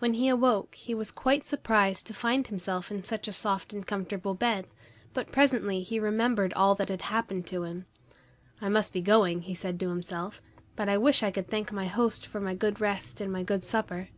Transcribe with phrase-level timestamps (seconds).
[0.00, 3.86] When he awoke he was quite surprised to find himself in such a soft and
[3.86, 4.66] comfortable bed,
[5.14, 7.86] but presently he remembered all that had happened to him.
[8.60, 10.42] "I must be going," he said to himself,
[10.74, 13.62] "but I wish I could thank my host for my good rest and my good
[13.62, 14.08] supper."